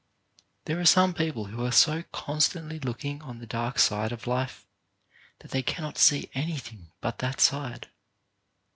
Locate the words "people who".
1.13-1.63